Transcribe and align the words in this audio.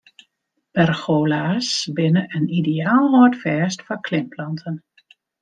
Pergola's 0.77 1.69
binne 1.97 2.23
in 2.37 2.45
ideaal 2.59 3.05
hâldfêst 3.17 3.79
foar 3.85 4.01
klimplanten. 4.07 4.75